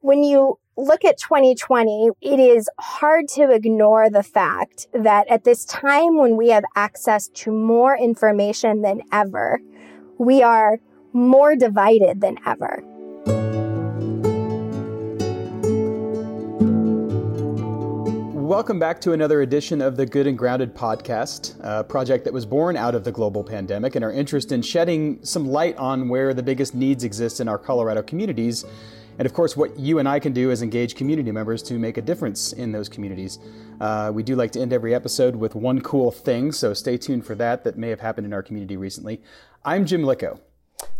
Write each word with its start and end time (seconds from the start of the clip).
when 0.00 0.22
you 0.22 0.58
look 0.76 1.04
at 1.04 1.18
2020, 1.18 2.10
it 2.20 2.38
is 2.38 2.68
hard 2.78 3.26
to 3.28 3.50
ignore 3.50 4.10
the 4.10 4.22
fact 4.22 4.86
that 4.92 5.26
at 5.28 5.44
this 5.44 5.64
time 5.64 6.18
when 6.18 6.36
we 6.36 6.50
have 6.50 6.64
access 6.74 7.28
to 7.28 7.50
more 7.50 7.96
information 7.96 8.82
than 8.82 9.00
ever, 9.10 9.58
we 10.18 10.42
are 10.42 10.78
more 11.14 11.56
divided 11.56 12.20
than 12.20 12.36
ever. 12.44 12.82
Welcome 18.34 18.78
back 18.78 19.00
to 19.00 19.12
another 19.12 19.40
edition 19.40 19.80
of 19.80 19.96
the 19.96 20.06
Good 20.06 20.26
and 20.26 20.38
Grounded 20.38 20.74
podcast, 20.74 21.56
a 21.60 21.82
project 21.82 22.24
that 22.24 22.32
was 22.32 22.44
born 22.46 22.76
out 22.76 22.94
of 22.94 23.02
the 23.02 23.10
global 23.10 23.42
pandemic 23.42 23.96
and 23.96 24.04
our 24.04 24.12
interest 24.12 24.52
in 24.52 24.60
shedding 24.60 25.24
some 25.24 25.48
light 25.48 25.76
on 25.78 26.08
where 26.08 26.34
the 26.34 26.42
biggest 26.42 26.74
needs 26.74 27.02
exist 27.02 27.40
in 27.40 27.48
our 27.48 27.58
Colorado 27.58 28.02
communities. 28.02 28.64
And 29.18 29.24
of 29.24 29.32
course, 29.32 29.56
what 29.56 29.78
you 29.78 29.98
and 29.98 30.08
I 30.08 30.18
can 30.18 30.32
do 30.32 30.50
is 30.50 30.62
engage 30.62 30.94
community 30.94 31.32
members 31.32 31.62
to 31.64 31.78
make 31.78 31.96
a 31.96 32.02
difference 32.02 32.52
in 32.52 32.72
those 32.72 32.88
communities. 32.88 33.38
Uh, 33.80 34.10
we 34.14 34.22
do 34.22 34.36
like 34.36 34.52
to 34.52 34.60
end 34.60 34.72
every 34.72 34.94
episode 34.94 35.36
with 35.36 35.54
one 35.54 35.80
cool 35.80 36.10
thing, 36.10 36.52
so 36.52 36.74
stay 36.74 36.98
tuned 36.98 37.24
for 37.24 37.34
that 37.36 37.64
that 37.64 37.78
may 37.78 37.88
have 37.88 38.00
happened 38.00 38.26
in 38.26 38.32
our 38.34 38.42
community 38.42 38.76
recently. 38.76 39.22
I'm 39.64 39.86
Jim 39.86 40.04
Licko. 40.04 40.40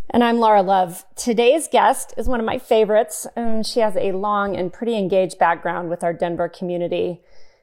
And 0.08 0.24
I'm 0.24 0.38
Laura 0.38 0.62
Love. 0.62 1.04
Today's 1.14 1.68
guest 1.68 2.14
is 2.16 2.26
one 2.26 2.40
of 2.40 2.46
my 2.46 2.58
favorites, 2.58 3.26
and 3.36 3.66
she 3.66 3.80
has 3.80 3.96
a 3.96 4.12
long 4.12 4.56
and 4.56 4.72
pretty 4.72 4.96
engaged 4.96 5.38
background 5.38 5.90
with 5.90 6.02
our 6.02 6.14
Denver 6.14 6.48
community. 6.48 7.20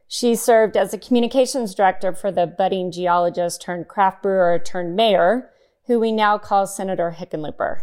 She 0.08 0.36
served 0.36 0.78
as 0.78 0.94
a 0.94 1.00
communications 1.00 1.74
director 1.74 2.14
for 2.14 2.32
the 2.32 2.46
budding 2.46 2.92
geologist 2.92 3.62
turned 3.62 3.88
craft 3.88 4.22
brewer 4.22 4.62
turned 4.64 4.96
mayor, 4.96 5.50
who 5.88 6.00
we 6.00 6.12
now 6.12 6.38
call 6.38 6.68
Senator 6.68 7.16
Hickenlooper. 7.18 7.82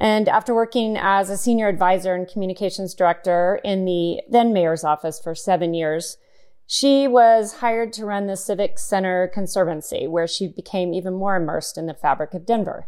And 0.00 0.28
after 0.28 0.54
working 0.54 0.96
as 0.96 1.28
a 1.28 1.36
senior 1.36 1.66
advisor 1.66 2.14
and 2.14 2.28
communications 2.28 2.94
director 2.94 3.60
in 3.64 3.84
the 3.84 4.22
then 4.30 4.52
mayor's 4.52 4.84
office 4.84 5.20
for 5.20 5.34
seven 5.34 5.74
years, 5.74 6.16
she 6.68 7.08
was 7.08 7.54
hired 7.54 7.92
to 7.94 8.06
run 8.06 8.28
the 8.28 8.36
Civic 8.36 8.78
Center 8.78 9.26
Conservancy, 9.26 10.06
where 10.06 10.28
she 10.28 10.46
became 10.46 10.94
even 10.94 11.14
more 11.14 11.34
immersed 11.34 11.76
in 11.76 11.86
the 11.86 11.94
fabric 11.94 12.32
of 12.32 12.46
Denver. 12.46 12.86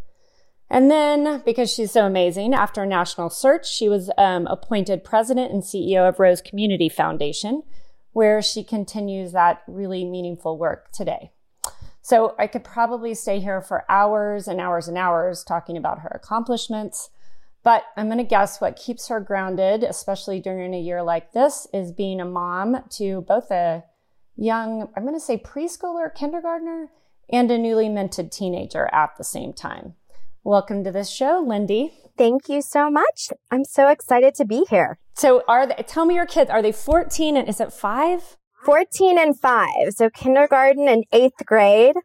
And 0.69 0.89
then, 0.89 1.43
because 1.45 1.73
she's 1.73 1.91
so 1.91 2.07
amazing, 2.07 2.55
after 2.55 2.85
a 2.85 2.87
national 2.87 3.29
search, 3.29 3.69
she 3.69 3.89
was 3.89 4.09
um, 4.17 4.47
appointed 4.47 5.03
president 5.03 5.51
and 5.51 5.65
CEO 5.65 6.09
of 6.09 6.21
Rose 6.21 6.41
Community 6.41 6.89
Foundation, 6.89 7.65
where 8.13 8.41
she 8.41 8.63
continues 8.63 9.33
that 9.33 9.63
really 9.67 10.05
meaningful 10.05 10.57
work 10.57 10.93
today. 10.93 11.33
So 12.03 12.35
I 12.39 12.47
could 12.47 12.65
probably 12.65 13.15
stay 13.15 13.41
here 13.41 13.61
for 13.61 13.85
hours 13.89 14.49
and 14.49 14.61
hours 14.61 14.89
and 14.89 14.97
hours 14.97 15.45
talking 15.45 15.77
about 15.77 16.01
her 16.01 16.11
accomplishments. 16.15 17.11
But 17.63 17.85
I'm 17.97 18.07
going 18.07 18.19
to 18.19 18.25
guess 18.25 18.61
what 18.61 18.77
keeps 18.77 19.09
her 19.09 19.21
grounded, 19.21 19.83
especially 19.83 20.41
during 20.41 20.75
a 20.75 20.81
year 20.81 21.03
like 21.03 21.33
this, 21.33 21.67
is 21.75 21.93
being 21.93 22.21
a 22.21 22.25
mom 22.25 22.85
to 22.93 23.21
both 23.23 23.51
a 23.51 23.85
young, 24.35 24.89
I'm 24.97 25.03
going 25.03 25.15
to 25.15 25.21
say 25.21 25.37
preschooler, 25.37 26.15
kindergartner, 26.15 26.89
and 27.29 27.51
a 27.51 27.59
newly 27.59 27.89
minted 27.89 28.33
teenager 28.33 28.89
at 28.93 29.17
the 29.19 29.25
same 29.25 29.53
time. 29.53 29.95
Welcome 30.43 30.85
to 30.85 30.91
this 30.91 31.11
show, 31.11 31.45
Lindy. 31.47 31.93
Thank 32.17 32.49
you 32.49 32.63
so 32.63 32.91
much. 32.91 33.29
I'm 33.51 33.65
so 33.65 33.89
excited 33.89 34.35
to 34.37 34.47
be 34.47 34.65
here. 34.71 34.99
So 35.15 35.43
are 35.47 35.67
they, 35.67 35.85
tell 35.87 36.07
me 36.07 36.15
your 36.15 36.27
kids, 36.27 36.51
are 36.51 36.63
they 36.63 36.73
14 36.73 37.37
and 37.37 37.47
is 37.47 37.61
it 37.61 37.75
five? 37.75 38.39
14 38.65 39.19
and 39.19 39.39
five. 39.39 39.93
So 39.95 40.11
kindergarten 40.11 40.89
and 40.89 41.05
eighth 41.13 41.45
grade. 41.47 41.97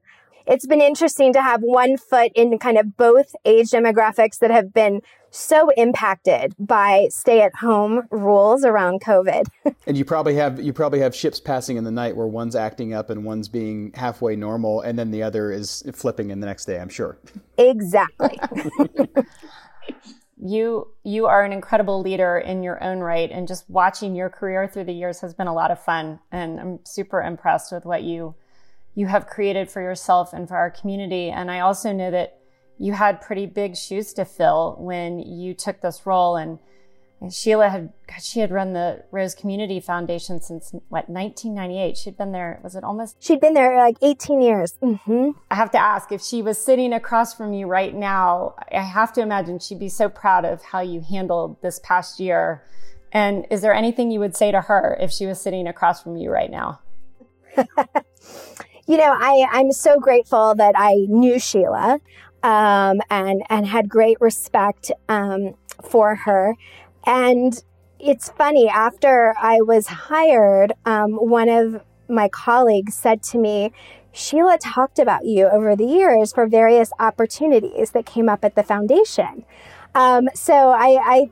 It's 0.48 0.68
been 0.68 0.82
interesting 0.82 1.34
to 1.34 1.42
have 1.42 1.62
one 1.62 1.98
foot 1.98 2.32
in 2.36 2.60
kind 2.60 2.78
of 2.78 2.96
both 2.98 3.36
age 3.46 3.72
demographics 3.72 4.38
that 4.40 4.52
have 4.52 4.74
been 4.74 5.02
so 5.32 5.70
impacted 5.76 6.54
by 6.60 7.08
stay 7.10 7.42
at 7.42 7.56
home 7.56 8.04
rules 8.12 8.64
around 8.64 9.02
COVID. 9.02 9.46
and 9.88 9.98
you 9.98 10.06
probably 10.06 10.36
have 10.36 10.62
you 10.62 10.72
probably 10.72 11.00
have 11.00 11.16
ships 11.16 11.40
passing 11.40 11.78
in 11.78 11.84
the 11.84 11.92
night 11.92 12.16
where 12.16 12.28
one's 12.28 12.56
acting 12.56 12.94
up 12.94 13.10
and 13.10 13.26
one's 13.26 13.50
being 13.50 13.92
halfway 13.96 14.36
normal 14.36 14.82
and 14.82 15.00
then 15.00 15.12
the 15.12 15.24
other 15.24 15.52
is 15.52 15.84
flipping 15.94 16.30
in 16.30 16.40
the 16.40 16.46
next 16.46 16.66
day, 16.66 16.80
I'm 16.80 16.90
sure. 16.90 17.18
Exactly. 17.58 18.40
you 20.38 20.88
you 21.04 21.28
are 21.28 21.44
an 21.44 21.54
incredible 21.54 22.02
leader 22.02 22.38
in 22.38 22.62
your 22.62 22.84
own 22.84 23.00
right 23.00 23.32
and 23.32 23.48
just 23.48 23.70
watching 23.70 24.16
your 24.16 24.30
career 24.30 24.68
through 24.68 24.84
the 24.84 24.92
years 24.92 25.22
has 25.22 25.34
been 25.34 25.48
a 25.48 25.54
lot 25.54 25.72
of 25.72 25.82
fun 25.82 26.20
and 26.30 26.60
i'm 26.60 26.80
super 26.84 27.22
impressed 27.22 27.72
with 27.72 27.86
what 27.86 28.04
you 28.04 28.36
you 28.96 29.08
have 29.08 29.28
created 29.28 29.70
for 29.70 29.82
yourself 29.82 30.34
and 30.34 30.48
for 30.48 30.56
our 30.56 30.72
community. 30.72 31.30
And 31.30 31.52
i 31.52 31.60
also 31.60 31.92
know 31.92 32.10
that 32.10 32.40
you 32.78 32.94
had 32.94 33.22
pretty 33.22 33.46
big 33.46 33.78
shoes 33.78 34.14
to 34.14 34.26
fill 34.26 34.76
when 34.80 35.20
you 35.20 35.54
took 35.54 35.82
this 35.82 36.06
role 36.06 36.36
and 36.36 36.60
and 37.26 37.34
Sheila 37.34 37.70
had 37.70 37.92
she 38.22 38.40
had 38.40 38.52
run 38.52 38.74
the 38.74 39.04
Rose 39.10 39.34
Community 39.34 39.80
Foundation 39.80 40.40
since 40.40 40.70
what 40.90 41.10
1998. 41.10 41.98
She'd 41.98 42.16
been 42.16 42.32
there. 42.32 42.60
Was 42.64 42.76
it 42.76 42.84
almost? 42.84 43.16
She'd 43.20 43.40
been 43.40 43.56
there 43.56 43.76
like 43.78 43.98
18 44.04 44.44
years. 44.44 44.78
Mm-hmm. 44.80 45.32
I 45.50 45.56
have 45.56 45.72
to 45.72 45.80
ask 45.80 46.12
if 46.12 46.22
she 46.22 46.44
was 46.44 46.60
sitting 46.60 46.94
across 46.94 47.34
from 47.34 47.52
you 47.52 47.66
right 47.66 47.96
now. 47.96 48.54
I 48.72 48.82
have 48.82 49.12
to 49.14 49.22
imagine 49.22 49.58
she'd 49.58 49.80
be 49.80 49.90
so 49.90 50.08
proud 50.08 50.46
of 50.46 50.62
how 50.62 50.82
you 50.82 51.02
handled 51.02 51.60
this 51.64 51.80
past 51.80 52.20
year. 52.20 52.64
And 53.12 53.48
is 53.50 53.62
there 53.62 53.74
anything 53.74 54.12
you 54.12 54.20
would 54.20 54.36
say 54.36 54.52
to 54.52 54.62
her 54.62 54.96
if 55.02 55.12
she 55.12 55.26
was 55.26 55.42
sitting 55.42 55.66
across 55.66 56.04
from 56.04 56.18
you 56.18 56.30
right 56.30 56.52
now? 56.52 56.82
you 57.58 58.98
know, 58.98 59.18
I 59.20 59.48
I'm 59.52 59.72
so 59.72 60.00
grateful 60.00 60.54
that 60.54 60.76
I 60.78 61.08
knew 61.10 61.40
Sheila. 61.40 62.00
Um, 62.44 63.02
and 63.10 63.42
and 63.50 63.66
had 63.66 63.90
great 63.90 64.22
respect 64.22 64.92
um, 65.10 65.56
for 65.82 66.14
her. 66.14 66.56
And 67.06 67.62
it's 68.00 68.30
funny, 68.30 68.68
after 68.68 69.34
I 69.40 69.62
was 69.62 69.88
hired, 69.88 70.74
um, 70.86 71.14
one 71.14 71.50
of 71.50 71.82
my 72.08 72.28
colleagues 72.28 72.96
said 72.96 73.24
to 73.24 73.38
me, 73.38 73.72
Sheila 74.12 74.58
talked 74.58 75.00
about 75.00 75.26
you 75.26 75.48
over 75.48 75.76
the 75.76 75.86
years 75.86 76.32
for 76.32 76.48
various 76.48 76.92
opportunities 77.00 77.92
that 77.92 78.06
came 78.06 78.30
up 78.30 78.46
at 78.46 78.56
the 78.56 78.64
foundation. 78.64 79.46
Um, 79.94 80.30
so 80.34 80.54
I, 80.54 81.30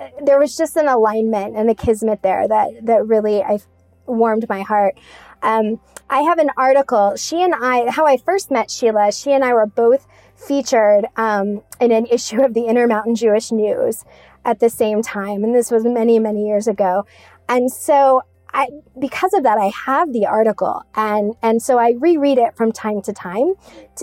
I, 0.00 0.10
there 0.22 0.38
was 0.38 0.56
just 0.56 0.76
an 0.76 0.88
alignment 0.88 1.56
and 1.56 1.70
a 1.70 1.74
kismet 1.74 2.22
there 2.22 2.46
that 2.46 2.84
that 2.84 3.06
really 3.06 3.42
I 3.42 3.60
warmed 4.06 4.48
my 4.48 4.62
heart. 4.62 4.98
Um, 5.42 5.80
I 6.08 6.20
have 6.20 6.38
an 6.38 6.50
article. 6.56 7.16
She 7.16 7.42
and 7.42 7.54
I, 7.54 7.90
how 7.90 8.06
I 8.06 8.16
first 8.16 8.50
met 8.50 8.70
Sheila, 8.70 9.12
she 9.12 9.32
and 9.32 9.44
I 9.44 9.52
were 9.52 9.66
both 9.66 10.06
featured 10.36 11.06
um, 11.16 11.62
in 11.80 11.90
an 11.90 12.06
issue 12.10 12.42
of 12.42 12.54
the 12.54 12.66
Intermountain 12.66 13.14
Jewish 13.14 13.50
News 13.50 14.04
at 14.46 14.60
the 14.60 14.70
same 14.70 15.02
time. 15.02 15.44
And 15.44 15.54
this 15.54 15.70
was 15.70 15.84
many, 15.84 16.18
many 16.18 16.46
years 16.46 16.66
ago. 16.68 17.04
And 17.48 17.70
so 17.70 18.22
I, 18.54 18.68
because 18.98 19.34
of 19.34 19.42
that, 19.42 19.58
I 19.58 19.70
have 19.84 20.12
the 20.12 20.24
article 20.24 20.82
and, 20.94 21.34
and 21.42 21.60
so 21.60 21.78
I 21.78 21.94
reread 21.98 22.38
it 22.38 22.56
from 22.56 22.72
time 22.72 23.02
to 23.02 23.12
time 23.12 23.54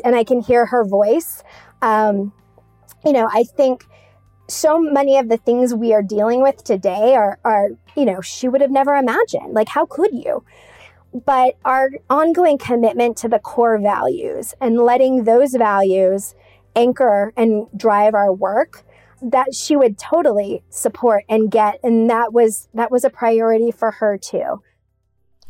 and 0.04 0.16
I 0.16 0.24
can 0.24 0.42
hear 0.42 0.68
her 0.68 0.86
voice. 0.86 1.44
Um, 1.82 2.34
you 3.04 3.14
know, 3.14 3.28
I 3.32 3.46
think 3.46 3.86
so 4.50 4.78
many 4.78 5.18
of 5.18 5.30
the 5.30 5.38
things 5.38 5.74
we 5.74 5.94
are 5.94 6.04
dealing 6.04 6.44
with 6.44 6.64
today 6.64 7.16
are, 7.16 7.40
are, 7.46 7.70
you 7.96 8.06
know, 8.06 8.22
she 8.22 8.50
would 8.50 8.62
have 8.62 8.70
never 8.70 8.96
imagined. 8.96 9.54
Like, 9.54 9.70
how 9.70 9.86
could 9.86 10.14
you? 10.14 10.44
But 11.26 11.56
our 11.64 11.90
ongoing 12.10 12.58
commitment 12.58 13.18
to 13.18 13.30
the 13.30 13.40
core 13.40 13.80
values 13.80 14.54
and 14.60 14.78
letting 14.78 15.24
those 15.24 15.56
values 15.56 16.36
anchor 16.76 17.32
and 17.38 17.68
drive 17.78 18.14
our 18.14 18.34
work 18.34 18.84
that 19.32 19.56
she 19.56 19.76
would 19.76 19.98
totally 19.98 20.64
support 20.70 21.24
and 21.30 21.50
get 21.50 21.80
and 21.84 22.10
that 22.10 22.34
was 22.34 22.68
that 22.74 22.92
was 22.92 23.04
a 23.04 23.10
priority 23.10 23.72
for 23.72 23.92
her 23.92 24.18
too. 24.18 24.62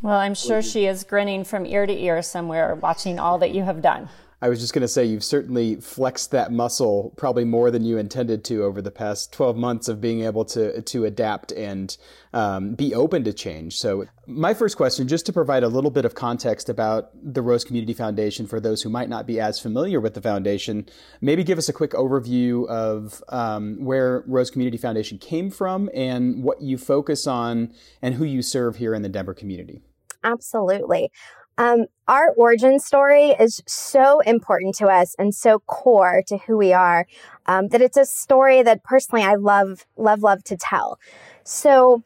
Well 0.01 0.19
i'm 0.19 0.35
sure 0.35 0.61
she 0.61 0.85
is 0.85 1.03
grinning 1.03 1.43
from 1.43 1.65
ear 1.65 1.85
to 1.85 1.93
ear 1.93 2.21
somewhere 2.21 2.75
watching 2.75 3.19
all 3.19 3.37
that 3.39 3.51
you 3.51 3.63
have 3.63 3.81
done 3.81 4.09
I 4.43 4.49
was 4.49 4.59
just 4.59 4.73
going 4.73 4.81
to 4.81 4.89
say 4.89 5.05
you've 5.05 5.23
certainly 5.23 5.77
flexed 5.77 6.31
that 6.31 6.51
muscle 6.51 7.13
probably 7.15 7.45
more 7.45 7.71
than 7.71 7.85
you 7.85 7.97
intended 7.97 8.43
to 8.43 8.65
over 8.65 8.81
the 8.81 8.91
past 8.91 9.31
12 9.31 9.55
months 9.55 9.87
of 9.87 10.01
being 10.01 10.23
able 10.23 10.43
to 10.43 10.81
to 10.81 11.05
adapt 11.05 11.53
and 11.53 11.95
um, 12.33 12.75
be 12.75 12.93
open 12.93 13.23
to 13.23 13.31
change. 13.31 13.77
So 13.77 14.05
my 14.27 14.53
first 14.53 14.75
question, 14.75 15.07
just 15.07 15.25
to 15.27 15.33
provide 15.33 15.63
a 15.63 15.69
little 15.69 15.91
bit 15.91 16.03
of 16.03 16.13
context 16.13 16.67
about 16.67 17.11
the 17.23 17.41
Rose 17.41 17.63
Community 17.63 17.93
Foundation 17.93 18.45
for 18.45 18.59
those 18.59 18.81
who 18.81 18.89
might 18.89 19.07
not 19.07 19.25
be 19.25 19.39
as 19.39 19.61
familiar 19.61 20.01
with 20.01 20.13
the 20.13 20.21
foundation, 20.21 20.89
maybe 21.21 21.45
give 21.45 21.57
us 21.57 21.69
a 21.69 21.73
quick 21.73 21.91
overview 21.91 22.67
of 22.67 23.23
um, 23.29 23.77
where 23.79 24.25
Rose 24.27 24.51
Community 24.51 24.77
Foundation 24.77 25.19
came 25.19 25.51
from 25.51 25.89
and 25.93 26.43
what 26.43 26.61
you 26.61 26.77
focus 26.77 27.27
on 27.27 27.71
and 28.01 28.15
who 28.15 28.25
you 28.25 28.41
serve 28.41 28.75
here 28.75 28.93
in 28.93 29.03
the 29.03 29.09
Denver 29.09 29.33
community. 29.33 29.79
Absolutely. 30.25 31.11
Um, 31.57 31.85
our 32.07 32.31
origin 32.35 32.79
story 32.79 33.29
is 33.39 33.61
so 33.67 34.19
important 34.21 34.75
to 34.75 34.87
us 34.87 35.15
and 35.19 35.33
so 35.33 35.59
core 35.59 36.23
to 36.27 36.37
who 36.37 36.57
we 36.57 36.73
are 36.73 37.05
um, 37.45 37.67
that 37.69 37.81
it's 37.81 37.97
a 37.97 38.05
story 38.05 38.63
that 38.63 38.83
personally 38.83 39.23
I 39.23 39.35
love, 39.35 39.85
love, 39.95 40.23
love 40.23 40.43
to 40.45 40.57
tell. 40.57 40.99
So, 41.43 42.03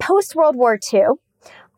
post 0.00 0.34
World 0.34 0.56
War 0.56 0.78
II, 0.92 1.06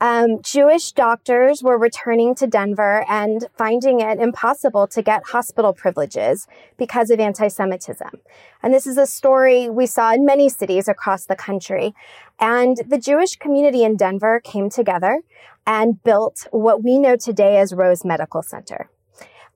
um, 0.00 0.42
Jewish 0.42 0.92
doctors 0.92 1.62
were 1.62 1.78
returning 1.78 2.34
to 2.36 2.46
Denver 2.46 3.04
and 3.08 3.46
finding 3.56 4.00
it 4.00 4.18
impossible 4.18 4.86
to 4.88 5.00
get 5.00 5.28
hospital 5.28 5.72
privileges 5.72 6.46
because 6.76 7.10
of 7.10 7.18
anti 7.18 7.48
Semitism. 7.48 8.10
And 8.62 8.74
this 8.74 8.86
is 8.86 8.98
a 8.98 9.06
story 9.06 9.70
we 9.70 9.86
saw 9.86 10.12
in 10.12 10.26
many 10.26 10.48
cities 10.48 10.86
across 10.86 11.24
the 11.24 11.36
country. 11.36 11.94
And 12.38 12.76
the 12.86 12.98
Jewish 12.98 13.36
community 13.36 13.84
in 13.84 13.96
Denver 13.96 14.40
came 14.40 14.68
together 14.68 15.22
and 15.66 16.02
built 16.02 16.46
what 16.50 16.84
we 16.84 16.98
know 16.98 17.16
today 17.16 17.58
as 17.58 17.72
Rose 17.72 18.04
Medical 18.04 18.42
Center. 18.42 18.90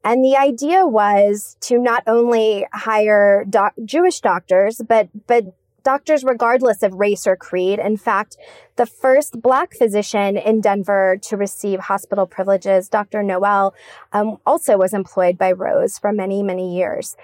And 0.03 0.25
the 0.25 0.37
idea 0.37 0.87
was 0.87 1.59
to 1.63 1.79
not 1.79 2.03
only 2.07 2.67
hire 2.73 3.45
doc- 3.45 3.75
Jewish 3.85 4.21
doctors, 4.21 4.81
but, 4.89 5.11
but 5.27 5.55
doctors 5.83 6.25
regardless 6.25 6.83
of 6.83 6.95
race 6.95 7.27
or 7.27 7.37
creed. 7.37 7.79
In 7.79 7.97
fact, 7.97 8.37
the 8.77 8.87
first 8.87 9.41
black 9.41 9.75
physician 9.75 10.37
in 10.37 10.61
Denver 10.61 11.19
to 11.23 11.37
receive 11.37 11.81
hospital 11.81 12.27
privileges, 12.27 12.89
Dr. 12.89 13.23
Noel, 13.23 13.75
um, 14.13 14.39
also 14.47 14.77
was 14.77 14.95
employed 14.95 15.37
by 15.37 15.53
Rose 15.53 15.99
for 15.99 16.13
many, 16.13 16.43
many 16.43 16.75
years. 16.75 17.17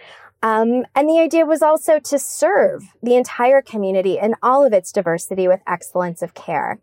Um, 0.43 0.85
and 0.95 1.09
the 1.09 1.19
idea 1.19 1.47
was 1.47 1.63
also 1.63 1.99
to 1.99 2.19
serve 2.19 2.85
the 3.03 3.17
entire 3.17 3.63
community 3.63 4.19
in 4.19 4.35
all 4.43 4.65
of 4.65 4.73
its 4.73 4.93
diversity 4.93 5.49
with 5.49 5.61
excellence 5.67 6.23
of 6.23 6.35
care. 6.35 6.79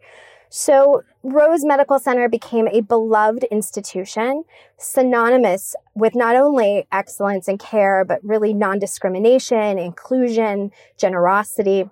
So 0.56 1.02
Rose 1.24 1.66
Medical 1.66 1.98
Center 1.98 2.30
became 2.30 2.68
a 2.68 2.82
beloved 2.82 3.44
institution, 3.46 4.44
synonymous 4.78 5.76
with 5.96 6.14
not 6.14 6.36
only 6.36 6.86
excellence 6.92 7.48
in 7.48 7.58
care, 7.58 8.06
but 8.06 8.24
really 8.24 8.54
non-discrimination, 8.54 9.80
inclusion, 9.80 10.70
generosity. 10.96 11.90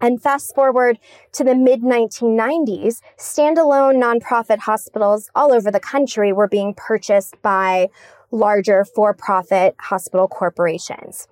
And 0.00 0.22
fast 0.22 0.54
forward 0.54 0.98
to 1.32 1.44
the 1.44 1.54
mid 1.54 1.82
1990s, 1.82 3.02
standalone 3.18 4.02
nonprofit 4.02 4.60
hospitals 4.60 5.30
all 5.34 5.52
over 5.52 5.70
the 5.70 5.78
country 5.78 6.32
were 6.32 6.48
being 6.48 6.72
purchased 6.72 7.36
by 7.42 7.90
larger 8.30 8.86
for-profit 8.86 9.74
hospital 9.78 10.26
corporations. 10.26 11.28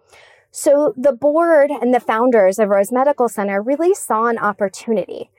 So 0.50 0.92
the 0.98 1.14
board 1.14 1.70
and 1.70 1.94
the 1.94 1.98
founders 1.98 2.58
of 2.58 2.68
Rose 2.68 2.92
Medical 2.92 3.30
Center 3.30 3.62
really 3.62 3.94
saw 3.94 4.26
an 4.26 4.36
opportunity 4.36 5.30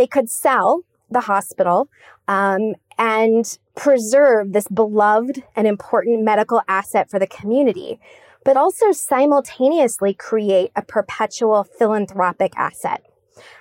they 0.00 0.06
could 0.06 0.30
sell 0.30 0.80
the 1.10 1.20
hospital 1.20 1.90
um, 2.26 2.74
and 2.96 3.58
preserve 3.76 4.54
this 4.54 4.66
beloved 4.66 5.42
and 5.54 5.66
important 5.66 6.24
medical 6.24 6.62
asset 6.66 7.10
for 7.10 7.18
the 7.18 7.26
community, 7.26 8.00
but 8.42 8.56
also 8.56 8.92
simultaneously 8.92 10.14
create 10.14 10.70
a 10.74 10.80
perpetual 10.80 11.64
philanthropic 11.64 12.54
asset. 12.56 13.04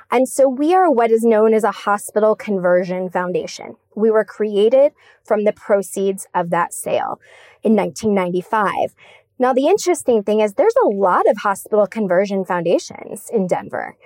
And 0.09 0.29
so 0.29 0.47
we 0.47 0.73
are 0.73 0.89
what 0.89 1.11
is 1.11 1.25
known 1.25 1.53
as 1.53 1.65
a 1.65 1.71
hospital 1.71 2.37
conversion 2.37 3.09
foundation. 3.09 3.75
We 3.93 4.09
were 4.09 4.23
created 4.23 4.93
from 5.25 5.43
the 5.43 5.51
proceeds 5.51 6.25
of 6.33 6.51
that 6.51 6.73
sale 6.73 7.19
in 7.63 7.75
1995. 7.75 8.95
Now, 9.39 9.51
the 9.51 9.67
interesting 9.67 10.23
thing 10.23 10.39
is 10.39 10.53
there's 10.53 10.73
a 10.85 10.87
lot 10.87 11.29
of 11.29 11.39
hospital 11.39 11.85
conversion 11.85 12.45
foundations 12.45 13.29
in 13.29 13.45
Denver 13.45 13.97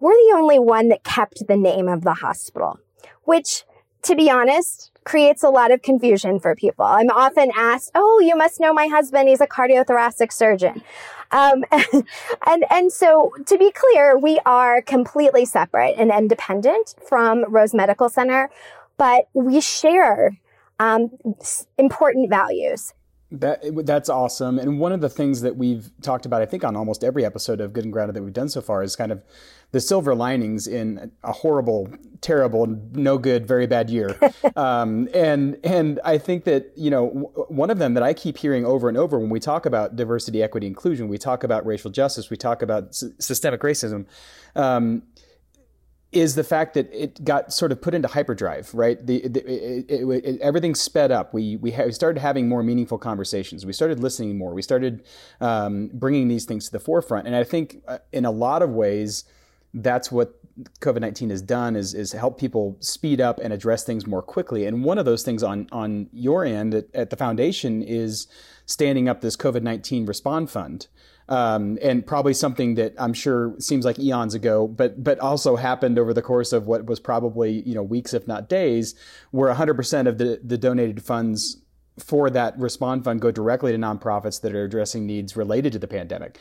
we're 0.00 0.12
the 0.12 0.34
only 0.36 0.58
one 0.58 0.88
that 0.88 1.04
kept 1.04 1.46
the 1.46 1.56
name 1.56 1.88
of 1.88 2.02
the 2.02 2.14
hospital, 2.14 2.78
which, 3.24 3.64
to 4.02 4.14
be 4.14 4.30
honest, 4.30 4.90
creates 5.04 5.42
a 5.42 5.48
lot 5.48 5.70
of 5.70 5.82
confusion 5.82 6.40
for 6.40 6.54
people. 6.54 6.84
I'm 6.84 7.10
often 7.10 7.50
asked, 7.56 7.92
Oh, 7.94 8.20
you 8.20 8.36
must 8.36 8.60
know 8.60 8.74
my 8.74 8.88
husband. 8.88 9.28
He's 9.28 9.40
a 9.40 9.46
cardiothoracic 9.46 10.32
surgeon. 10.32 10.82
Um, 11.30 11.64
and, 12.46 12.64
and 12.70 12.92
so 12.92 13.32
to 13.46 13.56
be 13.56 13.72
clear, 13.72 14.18
we 14.18 14.38
are 14.44 14.82
completely 14.82 15.44
separate 15.44 15.94
and 15.96 16.10
independent 16.10 16.94
from 17.08 17.44
Rose 17.48 17.72
Medical 17.72 18.08
Center, 18.08 18.50
but 18.96 19.28
we 19.32 19.60
share 19.60 20.38
um, 20.78 21.10
important 21.78 22.28
values. 22.28 22.92
That 23.32 23.60
that's 23.84 24.08
awesome. 24.08 24.56
And 24.56 24.78
one 24.78 24.92
of 24.92 25.00
the 25.00 25.08
things 25.08 25.40
that 25.40 25.56
we've 25.56 25.90
talked 26.00 26.26
about, 26.26 26.42
I 26.42 26.46
think, 26.46 26.62
on 26.62 26.76
almost 26.76 27.02
every 27.02 27.24
episode 27.24 27.60
of 27.60 27.72
Good 27.72 27.82
and 27.82 27.92
Grounded 27.92 28.14
that 28.14 28.22
we've 28.22 28.32
done 28.32 28.48
so 28.48 28.60
far, 28.60 28.84
is 28.84 28.94
kind 28.94 29.10
of 29.10 29.20
the 29.72 29.80
silver 29.80 30.14
linings 30.14 30.68
in 30.68 31.10
a 31.24 31.32
horrible, 31.32 31.88
terrible, 32.20 32.66
no 32.92 33.18
good, 33.18 33.44
very 33.44 33.66
bad 33.66 33.90
year. 33.90 34.16
um, 34.56 35.08
and 35.12 35.58
and 35.64 35.98
I 36.04 36.18
think 36.18 36.44
that 36.44 36.70
you 36.76 36.88
know 36.88 37.08
w- 37.08 37.46
one 37.48 37.68
of 37.70 37.78
them 37.80 37.94
that 37.94 38.04
I 38.04 38.14
keep 38.14 38.38
hearing 38.38 38.64
over 38.64 38.88
and 38.88 38.96
over 38.96 39.18
when 39.18 39.30
we 39.30 39.40
talk 39.40 39.66
about 39.66 39.96
diversity, 39.96 40.40
equity, 40.40 40.68
inclusion, 40.68 41.08
we 41.08 41.18
talk 41.18 41.42
about 41.42 41.66
racial 41.66 41.90
justice, 41.90 42.30
we 42.30 42.36
talk 42.36 42.62
about 42.62 42.90
s- 42.90 43.04
systemic 43.18 43.62
racism. 43.62 44.06
Um, 44.54 45.02
is 46.16 46.34
the 46.34 46.44
fact 46.44 46.72
that 46.74 46.88
it 46.92 47.22
got 47.24 47.52
sort 47.52 47.72
of 47.72 47.82
put 47.82 47.92
into 47.94 48.08
hyperdrive, 48.08 48.72
right? 48.74 49.04
The, 49.06 49.28
the 49.28 49.40
it, 49.46 49.90
it, 49.90 50.24
it, 50.24 50.40
everything 50.40 50.74
sped 50.74 51.12
up. 51.12 51.34
We 51.34 51.56
we, 51.56 51.70
ha- 51.70 51.84
we, 51.84 51.92
started 51.92 52.18
having 52.20 52.48
more 52.48 52.62
meaningful 52.62 52.96
conversations. 52.96 53.66
We 53.66 53.74
started 53.74 54.00
listening 54.00 54.38
more. 54.38 54.54
We 54.54 54.62
started 54.62 55.04
um, 55.40 55.90
bringing 55.92 56.28
these 56.28 56.46
things 56.46 56.66
to 56.66 56.72
the 56.72 56.80
forefront. 56.80 57.26
And 57.26 57.36
I 57.36 57.44
think 57.44 57.82
uh, 57.86 57.98
in 58.12 58.24
a 58.24 58.30
lot 58.30 58.62
of 58.62 58.70
ways, 58.70 59.24
that's 59.74 60.10
what 60.10 60.40
COVID 60.80 61.00
nineteen 61.00 61.28
has 61.28 61.42
done 61.42 61.76
is 61.76 61.92
is 61.92 62.12
help 62.12 62.40
people 62.40 62.78
speed 62.80 63.20
up 63.20 63.38
and 63.38 63.52
address 63.52 63.84
things 63.84 64.06
more 64.06 64.22
quickly. 64.22 64.64
And 64.64 64.84
one 64.84 64.96
of 64.96 65.04
those 65.04 65.22
things 65.22 65.42
on 65.42 65.68
on 65.70 66.08
your 66.12 66.46
end 66.46 66.72
at, 66.72 66.86
at 66.94 67.10
the 67.10 67.16
foundation 67.16 67.82
is 67.82 68.26
standing 68.64 69.06
up 69.06 69.20
this 69.20 69.36
COVID 69.36 69.62
nineteen 69.62 70.06
Respond 70.06 70.50
Fund 70.50 70.88
um, 71.28 71.78
and 71.82 72.06
probably 72.06 72.34
something 72.34 72.76
that 72.76 72.94
I'm 72.98 73.12
sure 73.12 73.54
seems 73.58 73.84
like 73.84 73.98
eons 73.98 74.34
ago, 74.34 74.68
but 74.68 75.02
but 75.02 75.18
also 75.18 75.56
happened 75.56 75.98
over 75.98 76.14
the 76.14 76.22
course 76.22 76.52
of 76.52 76.66
what 76.66 76.86
was 76.86 77.00
probably 77.00 77.62
you 77.62 77.74
know 77.74 77.82
weeks, 77.82 78.14
if 78.14 78.28
not 78.28 78.48
days, 78.48 78.94
where 79.30 79.52
100% 79.52 80.06
of 80.06 80.18
the 80.18 80.40
the 80.42 80.58
donated 80.58 81.02
funds 81.02 81.58
for 81.98 82.30
that 82.30 82.58
Respond 82.58 83.04
Fund 83.04 83.20
go 83.20 83.30
directly 83.30 83.72
to 83.72 83.78
nonprofits 83.78 84.40
that 84.42 84.54
are 84.54 84.64
addressing 84.64 85.06
needs 85.06 85.36
related 85.36 85.72
to 85.72 85.78
the 85.78 85.88
pandemic. 85.88 86.38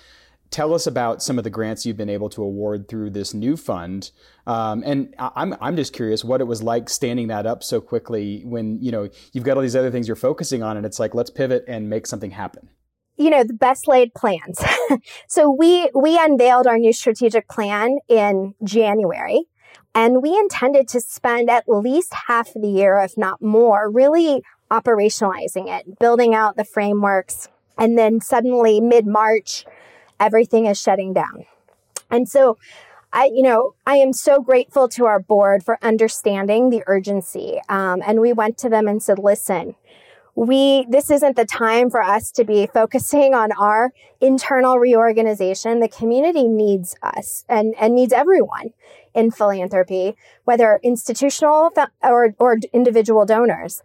Tell 0.52 0.74
us 0.74 0.86
about 0.86 1.24
some 1.24 1.38
of 1.40 1.44
the 1.44 1.50
grants 1.50 1.86
you've 1.86 1.98
been 1.98 2.10
able 2.10 2.30
to 2.30 2.44
award 2.44 2.88
through 2.88 3.10
this 3.10 3.34
new 3.34 3.58
fund, 3.58 4.12
um, 4.46 4.84
and 4.86 5.16
I'm 5.18 5.56
I'm 5.60 5.76
just 5.76 5.94
curious 5.94 6.24
what 6.24 6.42
it 6.42 6.44
was 6.44 6.62
like 6.62 6.90
standing 6.90 7.30
that 7.30 7.48
up 7.48 7.64
so 7.64 7.82
quickly 7.82 8.44
when 8.46 8.80
you 8.82 8.92
know 8.92 9.10
you've 9.34 9.44
got 9.44 9.58
all 9.58 9.64
these 9.64 9.76
other 9.76 9.90
things 9.90 10.08
you're 10.08 10.16
focusing 10.16 10.62
on, 10.62 10.78
and 10.78 10.86
it's 10.86 11.00
like 11.00 11.16
let's 11.16 11.32
pivot 11.32 11.66
and 11.68 11.90
make 11.90 12.06
something 12.06 12.30
happen 12.30 12.70
you 13.18 13.30
know, 13.30 13.44
the 13.44 13.54
best 13.54 13.88
laid 13.88 14.14
plans. 14.14 14.60
so 15.28 15.50
we, 15.50 15.90
we 15.96 16.18
unveiled 16.20 16.68
our 16.68 16.78
new 16.78 16.94
strategic 16.94 17.48
plan 17.48 17.98
in 18.08 18.54
January 18.64 19.46
and 19.94 20.22
we 20.22 20.38
intended 20.38 20.88
to 20.90 21.00
spend 21.00 21.50
at 21.50 21.64
least 21.68 22.14
half 22.28 22.56
of 22.56 22.62
the 22.62 22.68
year, 22.68 23.00
if 23.00 23.18
not 23.18 23.42
more, 23.42 23.90
really 23.90 24.44
operationalizing 24.70 25.68
it, 25.70 26.00
building 26.00 26.36
out 26.36 26.58
the 26.58 26.66
frameworks. 26.66 27.48
And 27.78 27.98
then 27.98 28.20
suddenly 28.20 28.82
mid 28.82 29.08
March, 29.08 29.66
everything 30.20 30.66
is 30.66 30.80
shutting 30.80 31.14
down. 31.14 31.46
And 32.12 32.28
so 32.28 32.58
I, 33.14 33.32
you 33.34 33.44
know, 33.44 33.76
I 33.88 33.96
am 33.96 34.12
so 34.12 34.42
grateful 34.42 34.90
to 34.90 35.06
our 35.06 35.20
board 35.20 35.64
for 35.64 35.80
understanding 35.82 36.70
the 36.70 36.84
urgency. 36.86 37.62
Um, 37.70 38.04
and 38.06 38.20
we 38.20 38.34
went 38.34 38.58
to 38.60 38.70
them 38.70 38.90
and 38.90 39.02
said, 39.02 39.20
listen, 39.20 39.76
we 40.36 40.86
this 40.90 41.10
isn't 41.10 41.36
the 41.36 41.46
time 41.46 41.90
for 41.90 42.02
us 42.02 42.30
to 42.32 42.44
be 42.44 42.68
focusing 42.68 43.34
on 43.34 43.52
our 43.54 43.94
internal 44.20 44.78
reorganization 44.78 45.80
the 45.80 45.88
community 45.88 46.48
needs 46.48 46.96
us 47.02 47.46
and 47.48 47.74
and 47.80 47.96
needs 47.96 48.14
everyone 48.14 48.74
in 49.14 49.32
philanthropy 49.32 50.16
whether 50.44 50.80
institutional 50.84 51.72
or 52.04 52.36
or 52.38 52.58
individual 52.74 53.26
donors 53.26 53.82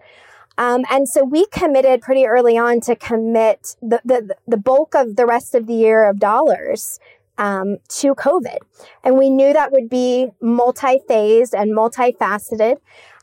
um, 0.59 0.85
and 0.91 1.09
so 1.09 1.25
we 1.25 1.47
committed 1.47 2.03
pretty 2.03 2.27
early 2.27 2.59
on 2.59 2.81
to 2.81 2.95
commit 2.95 3.77
the, 3.81 4.03
the, 4.05 4.37
the 4.47 4.59
bulk 4.59 4.95
of 4.95 5.17
the 5.17 5.25
rest 5.25 5.55
of 5.55 5.67
the 5.67 5.73
year 5.73 6.07
of 6.07 6.19
dollars 6.19 7.01
um, 7.39 7.79
to 7.89 8.15
COVID. 8.15 8.59
And 9.03 9.17
we 9.17 9.31
knew 9.31 9.53
that 9.55 9.73
would 9.73 9.89
be 9.89 10.29
multi 10.41 11.01
phased 11.09 11.55
and 11.55 11.75
multifaceted. 11.75 12.77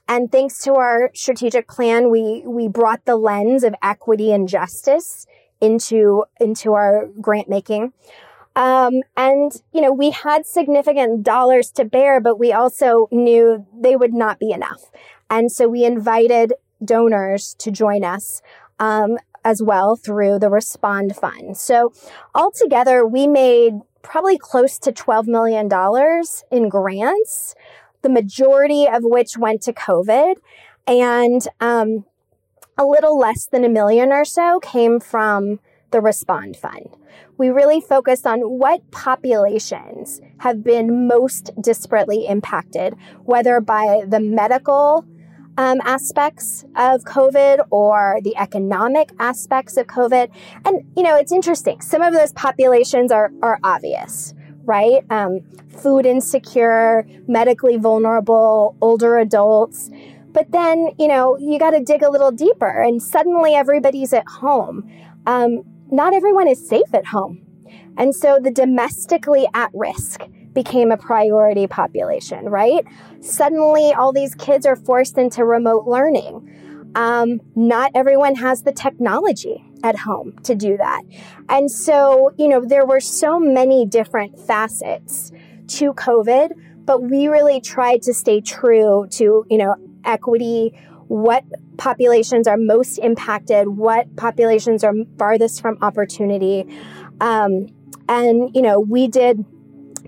And 0.07 0.31
thanks 0.31 0.59
to 0.63 0.75
our 0.75 1.11
strategic 1.13 1.67
plan, 1.67 2.09
we, 2.09 2.43
we 2.45 2.67
brought 2.67 3.05
the 3.05 3.17
lens 3.17 3.63
of 3.63 3.75
equity 3.83 4.31
and 4.31 4.47
justice 4.47 5.27
into, 5.59 6.23
into 6.39 6.73
our 6.73 7.07
grant 7.19 7.49
making. 7.49 7.93
Um, 8.55 9.01
and, 9.15 9.51
you 9.71 9.81
know, 9.81 9.91
we 9.91 10.11
had 10.11 10.45
significant 10.45 11.23
dollars 11.23 11.69
to 11.71 11.85
bear, 11.85 12.19
but 12.19 12.39
we 12.39 12.51
also 12.51 13.07
knew 13.11 13.67
they 13.77 13.95
would 13.95 14.13
not 14.13 14.39
be 14.39 14.51
enough. 14.51 14.89
And 15.29 15.51
so 15.51 15.67
we 15.67 15.83
invited 15.85 16.53
donors 16.83 17.55
to 17.59 17.69
join 17.69 18.03
us, 18.03 18.41
um, 18.79 19.17
as 19.43 19.61
well 19.61 19.95
through 19.95 20.39
the 20.39 20.49
Respond 20.49 21.15
Fund. 21.15 21.57
So 21.57 21.93
altogether, 22.33 23.05
we 23.05 23.27
made 23.27 23.73
probably 24.01 24.37
close 24.37 24.77
to 24.79 24.91
$12 24.91 25.27
million 25.27 25.69
in 26.51 26.69
grants 26.69 27.55
the 28.01 28.09
majority 28.09 28.87
of 28.87 29.03
which 29.03 29.37
went 29.37 29.61
to 29.63 29.73
COVID. 29.73 30.35
And 30.87 31.47
um, 31.59 32.05
a 32.77 32.85
little 32.85 33.17
less 33.17 33.47
than 33.47 33.63
a 33.63 33.69
million 33.69 34.11
or 34.11 34.23
so 34.23 34.59
came 34.59 34.99
from 34.99 35.59
the 35.91 36.01
Respond 36.01 36.55
Fund. 36.57 36.95
We 37.37 37.49
really 37.49 37.81
focused 37.81 38.27
on 38.27 38.39
what 38.39 38.89
populations 38.91 40.21
have 40.39 40.63
been 40.63 41.07
most 41.07 41.51
disparately 41.57 42.29
impacted, 42.29 42.95
whether 43.23 43.59
by 43.61 44.03
the 44.07 44.19
medical 44.19 45.05
um, 45.57 45.79
aspects 45.83 46.65
of 46.75 47.03
COVID 47.03 47.65
or 47.71 48.19
the 48.23 48.35
economic 48.37 49.11
aspects 49.19 49.77
of 49.77 49.87
COVID. 49.87 50.29
And, 50.65 50.83
you 50.95 51.03
know, 51.03 51.15
it's 51.15 51.31
interesting. 51.31 51.81
Some 51.81 52.01
of 52.01 52.13
those 52.13 52.31
populations 52.33 53.11
are, 53.11 53.31
are 53.41 53.59
obvious, 53.63 54.33
right? 54.67 55.03
Um, 55.09 55.39
food 55.69 56.05
insecure, 56.05 57.07
medically 57.27 57.77
vulnerable, 57.77 58.75
older 58.81 59.17
adults. 59.17 59.89
But 60.31 60.51
then, 60.51 60.89
you 60.99 61.07
know, 61.07 61.37
you 61.39 61.57
got 61.57 61.71
to 61.71 61.79
dig 61.79 62.03
a 62.03 62.11
little 62.11 62.31
deeper, 62.31 62.81
and 62.81 63.01
suddenly 63.01 63.55
everybody's 63.55 64.13
at 64.13 64.27
home. 64.27 64.87
Um, 65.25 65.63
not 65.89 66.13
everyone 66.13 66.47
is 66.47 66.67
safe 66.67 66.93
at 66.93 67.07
home. 67.07 67.41
And 67.97 68.13
so 68.13 68.37
the 68.39 68.51
domestically 68.51 69.47
at 69.55 69.71
risk 69.73 70.21
became 70.53 70.91
a 70.91 70.97
priority 70.97 71.65
population, 71.65 72.45
right? 72.45 72.85
Suddenly, 73.21 73.93
all 73.93 74.13
these 74.13 74.35
kids 74.35 74.65
are 74.65 74.75
forced 74.75 75.17
into 75.17 75.45
remote 75.45 75.87
learning. 75.87 76.91
Um, 76.95 77.41
not 77.55 77.91
everyone 77.95 78.35
has 78.35 78.63
the 78.63 78.71
technology 78.71 79.66
at 79.83 79.97
home 79.97 80.33
to 80.43 80.55
do 80.55 80.77
that. 80.77 81.03
And 81.49 81.69
so, 81.69 82.31
you 82.37 82.47
know, 82.47 82.63
there 82.65 82.85
were 82.85 82.99
so 82.99 83.39
many 83.39 83.85
different 83.85 84.39
facets 84.39 85.31
to 85.67 85.93
COVID, 85.93 86.51
but 86.85 87.03
we 87.03 87.27
really 87.27 87.61
tried 87.61 88.01
to 88.03 88.13
stay 88.13 88.41
true 88.41 89.07
to, 89.11 89.45
you 89.49 89.57
know, 89.57 89.75
equity, 90.05 90.73
what 91.07 91.43
populations 91.77 92.47
are 92.47 92.57
most 92.57 92.97
impacted, 92.97 93.67
what 93.67 94.15
populations 94.15 94.83
are 94.83 94.93
farthest 95.17 95.61
from 95.61 95.77
opportunity. 95.81 96.65
Um, 97.21 97.67
and, 98.09 98.55
you 98.55 98.61
know, 98.61 98.79
we 98.79 99.07
did 99.07 99.45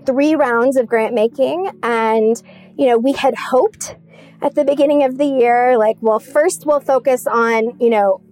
three 0.06 0.34
rounds 0.34 0.76
of 0.76 0.86
grant 0.86 1.14
making 1.14 1.70
and, 1.82 2.40
you 2.76 2.86
know, 2.86 2.98
we 2.98 3.12
had 3.12 3.34
hoped 3.34 3.96
at 4.42 4.54
the 4.54 4.64
beginning 4.64 5.04
of 5.04 5.18
the 5.18 5.26
year, 5.26 5.76
like, 5.76 5.96
well, 6.00 6.18
first 6.18 6.64
we'll 6.64 6.80
focus 6.80 7.26
on, 7.26 7.78
you 7.78 7.90
know, 7.90 8.22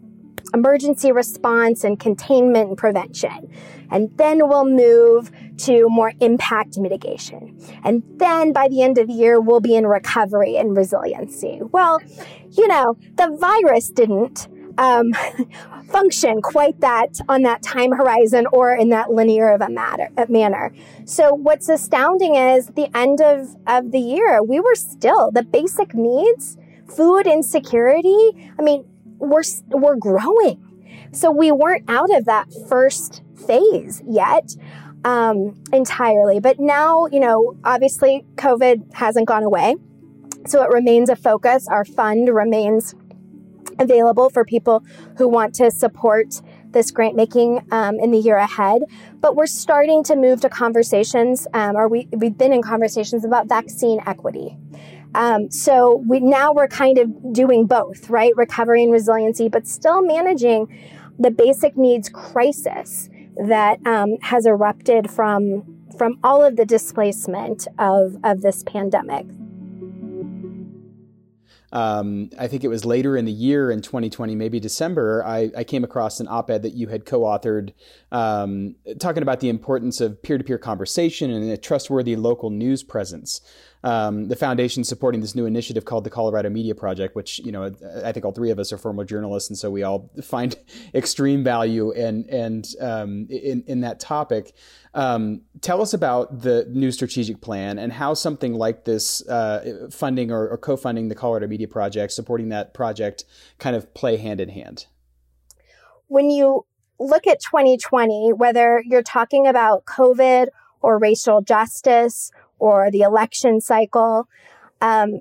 emergency 0.55 1.13
response 1.13 1.85
and 1.85 1.99
containment 1.99 2.69
and 2.69 2.79
prevention. 2.79 3.51
And 3.91 4.11
then 4.17 4.49
we'll 4.49 4.67
move 4.67 5.31
to 5.59 5.89
more 5.89 6.13
impact 6.21 6.79
mitigation. 6.79 7.59
And 7.85 8.03
then 8.17 8.53
by 8.53 8.69
the 8.69 8.83
end 8.83 8.99
of 8.99 9.09
the 9.09 9.13
year, 9.13 9.41
we'll 9.41 9.61
be 9.61 9.75
in 9.75 9.87
recovery 9.87 10.57
and 10.57 10.77
resiliency. 10.77 11.61
Well, 11.63 12.01
you 12.51 12.69
know, 12.69 12.97
the 13.17 13.37
virus 13.39 13.91
didn't 13.91 14.49
um, 14.79 15.13
function 15.91 16.41
quite 16.41 16.81
that 16.81 17.19
on 17.29 17.43
that 17.43 17.63
time 17.63 17.93
horizon 17.93 18.47
or 18.53 18.75
in 18.75 18.91
that 18.91 19.11
linear 19.11 19.51
of 19.51 19.61
a 19.61 19.69
matter, 19.69 20.09
manner. 20.29 20.73
So 21.05 21.35
what's 21.35 21.69
astounding 21.69 22.37
is 22.37 22.69
the 22.69 22.89
end 22.97 23.21
of, 23.21 23.57
of 23.67 23.91
the 23.91 24.01
year, 24.01 24.43
we 24.43 24.61
were 24.61 24.75
still 24.75 25.31
the 25.33 25.43
basic 25.43 25.95
needs, 25.95 26.57
food 26.87 27.27
insecurity. 27.27 28.53
I 28.59 28.63
mean, 28.63 28.85
we're, 29.19 29.43
we're 29.69 29.97
growing. 29.97 30.65
So 31.13 31.31
we 31.31 31.51
weren't 31.53 31.89
out 31.89 32.15
of 32.15 32.25
that 32.27 32.49
first 32.69 33.23
phase 33.47 34.03
yet 34.07 34.55
um, 35.05 35.55
entirely. 35.73 36.41
But 36.41 36.59
now, 36.59 37.07
you 37.07 37.21
know, 37.21 37.57
obviously 37.65 38.25
COVID 38.37 38.95
hasn't 38.95 39.27
gone 39.27 39.43
away. 39.43 39.77
So 40.47 40.63
it 40.63 40.71
remains 40.71 41.09
a 41.09 41.17
focus. 41.17 41.67
Our 41.69 41.85
fund 41.85 42.29
remains 42.29 42.95
available 43.79 44.31
for 44.31 44.45
people 44.45 44.85
who 45.17 45.29
want 45.29 45.55
to 45.57 45.71
support 45.71 46.41
this 46.71 46.91
grant 46.91 47.17
making 47.17 47.67
um, 47.71 47.99
in 47.99 48.11
the 48.11 48.19
year 48.19 48.37
ahead. 48.37 48.83
But 49.21 49.37
we're 49.37 49.47
starting 49.47 50.05
to 50.05 50.17
move 50.17 50.41
to 50.43 50.49
conversations, 50.49 51.47
um, 51.55 51.77
or 51.77 51.89
we, 51.89 52.09
we've 52.13 52.37
been 52.37 52.53
in 52.53 52.63
conversations 52.63 53.25
about 53.25 53.49
vaccine 53.49 54.01
equity. 54.07 54.57
Um, 55.15 55.51
so 55.51 56.05
we 56.07 56.21
now 56.21 56.53
we're 56.53 56.69
kind 56.69 56.99
of 56.99 57.33
doing 57.33 57.67
both, 57.67 58.09
right? 58.11 58.37
Recovery 58.37 58.83
and 58.83 58.93
resiliency, 58.93 59.49
but 59.49 59.67
still 59.67 60.03
managing 60.03 60.69
the 61.19 61.31
basic 61.31 61.77
needs 61.77 62.09
crisis 62.09 63.09
that 63.37 63.85
um, 63.87 64.17
has 64.23 64.47
erupted 64.47 65.11
from 65.11 65.79
from 65.99 66.19
all 66.23 66.43
of 66.43 66.57
the 66.57 66.65
displacement 66.65 67.67
of, 67.79 68.17
of 68.23 68.41
this 68.41 68.63
pandemic. 68.63 69.27
Um, 71.71 72.31
I 72.39 72.47
think 72.47 72.65
it 72.65 72.69
was 72.69 72.87
later 72.87 73.15
in 73.15 73.27
the 73.27 73.33
year 73.33 73.71
in 73.71 73.83
2020, 73.83 74.35
maybe 74.35 74.59
December, 74.59 75.23
I, 75.27 75.51
I 75.55 75.65
came 75.65 75.85
across 75.85 76.19
an 76.19 76.27
op 76.27 76.49
ed 76.49 76.63
that 76.63 76.73
you 76.73 76.89
had 76.89 77.05
co 77.05 77.21
authored 77.21 77.75
um, 78.11 78.77
talking 78.99 79.23
about 79.23 79.41
the 79.41 79.51
importance 79.51 80.01
of 80.01 80.23
peer 80.23 80.39
to 80.39 80.45
peer 80.45 80.57
conversation 80.57 81.31
and 81.31 81.51
a 81.51 81.59
trustworthy 81.59 82.17
local 82.17 82.49
news 82.49 82.83
presence 82.83 83.43
um, 83.85 84.29
the 84.29 84.37
foundation 84.37 84.83
supporting 84.85 85.21
this 85.21 85.35
new 85.35 85.47
initiative 85.47 85.85
called 85.85 86.05
the 86.05 86.11
Colorado 86.11 86.51
Media 86.51 86.75
Project, 86.75 87.15
which 87.15 87.39
you 87.41 87.53
know 87.53 87.75
I 88.05 88.13
think 88.13 88.25
all 88.25 88.33
three 88.33 88.51
of 88.51 88.59
us 88.59 88.73
are 88.73 88.79
former 88.79 89.05
journalists, 89.05 89.51
and 89.51 89.59
so 89.59 89.71
we 89.71 89.83
all 89.83 90.11
find 90.23 90.57
extreme 90.95 91.45
value 91.45 91.93
in 91.93 92.29
and 92.29 92.67
um, 92.81 93.27
in 93.31 93.63
in 93.67 93.81
that 93.83 94.01
topic. 94.01 94.53
Um, 94.95 95.43
tell 95.61 95.81
us 95.81 95.95
about 95.95 96.41
the 96.41 96.67
new 96.71 96.91
strategic 96.91 97.41
plan 97.41 97.79
and 97.79 97.93
how 97.93 98.15
something 98.15 98.55
like 98.55 98.85
this 98.85 99.27
uh, 99.29 99.89
funding 99.91 100.33
or, 100.33 100.49
or 100.49 100.59
co-funding 100.59 101.09
the 101.09 101.15
Colorado 101.15 101.47
Media 101.47 101.69
Project, 101.69 102.13
supporting 102.13 102.49
that 102.49 102.75
project, 102.75 103.25
kind 103.59 103.77
of 103.77 103.93
play 103.95 104.17
hand 104.17 104.41
in 104.41 104.49
hand. 104.49 104.87
When 106.09 106.31
you 106.31 106.65
look 106.99 107.27
at 107.27 107.41
2020, 107.41 108.33
whether 108.33 108.83
you're 108.85 109.03
talking 109.03 109.47
about 109.47 109.85
COVID 109.85 110.49
or 110.81 110.99
racial 110.99 111.43
justice 111.43 112.33
or 112.59 112.91
the 112.91 113.01
election 113.01 113.61
cycle. 113.61 114.29
Um, 114.81 115.21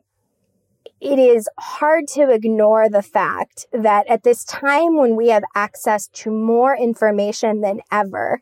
it 0.99 1.19
is 1.19 1.47
hard 1.59 2.07
to 2.09 2.31
ignore 2.31 2.89
the 2.89 3.03
fact 3.03 3.67
that 3.71 4.07
at 4.07 4.23
this 4.23 4.43
time 4.43 4.97
when 4.97 5.15
we 5.15 5.29
have 5.29 5.43
access 5.53 6.07
to 6.07 6.31
more 6.31 6.75
information 6.75 7.61
than 7.61 7.81
ever, 7.91 8.41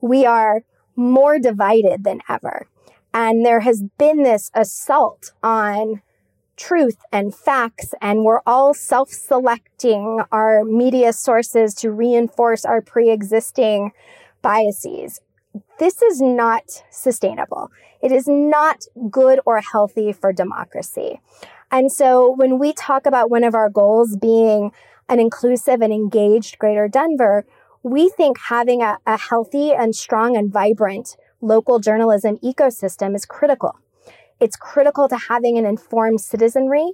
we 0.00 0.26
are 0.26 0.62
more 0.94 1.38
divided 1.38 2.04
than 2.04 2.20
ever. 2.28 2.66
And 3.14 3.44
there 3.44 3.60
has 3.60 3.82
been 3.98 4.22
this 4.22 4.50
assault 4.54 5.32
on 5.42 6.02
truth 6.56 6.98
and 7.10 7.34
facts, 7.34 7.94
and 8.02 8.24
we're 8.24 8.42
all 8.46 8.74
self 8.74 9.08
selecting 9.08 10.20
our 10.30 10.62
media 10.64 11.12
sources 11.12 11.74
to 11.76 11.90
reinforce 11.90 12.64
our 12.64 12.82
pre 12.82 13.10
existing 13.10 13.92
biases 14.42 15.20
this 15.78 16.02
is 16.02 16.20
not 16.20 16.84
sustainable. 16.90 17.70
It 18.02 18.12
is 18.12 18.26
not 18.28 18.84
good 19.10 19.40
or 19.44 19.60
healthy 19.60 20.12
for 20.12 20.32
democracy. 20.32 21.20
And 21.70 21.90
so 21.92 22.30
when 22.30 22.58
we 22.58 22.72
talk 22.72 23.06
about 23.06 23.30
one 23.30 23.44
of 23.44 23.54
our 23.54 23.70
goals 23.70 24.16
being 24.16 24.72
an 25.08 25.20
inclusive 25.20 25.80
and 25.80 25.92
engaged 25.92 26.58
Greater 26.58 26.88
Denver, 26.88 27.44
we 27.82 28.08
think 28.10 28.38
having 28.48 28.82
a, 28.82 28.98
a 29.06 29.18
healthy 29.18 29.72
and 29.72 29.94
strong 29.94 30.36
and 30.36 30.52
vibrant 30.52 31.16
local 31.40 31.78
journalism 31.78 32.36
ecosystem 32.38 33.14
is 33.14 33.24
critical. 33.24 33.78
It's 34.38 34.56
critical 34.56 35.08
to 35.08 35.16
having 35.16 35.58
an 35.58 35.66
informed 35.66 36.20
citizenry. 36.20 36.92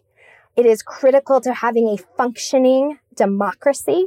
It 0.56 0.66
is 0.66 0.82
critical 0.82 1.40
to 1.42 1.52
having 1.52 1.88
a 1.88 1.96
functioning 1.96 2.98
democracy. 3.14 4.06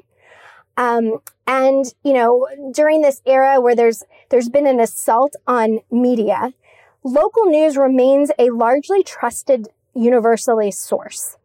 Um, 0.79 1.19
and 1.45 1.85
you 2.03 2.13
know, 2.13 2.47
during 2.73 3.01
this 3.01 3.21
era 3.25 3.59
where 3.59 3.75
there's 3.75 4.03
there's 4.29 4.47
been 4.47 4.65
an 4.65 4.79
assault 4.79 5.35
on 5.45 5.81
media, 5.91 6.53
local 7.03 7.45
news 7.45 7.75
remains 7.75 8.31
a 8.39 8.49
largely 8.49 9.03
trusted 9.03 9.67
universally 9.93 10.71
source. 10.71 11.35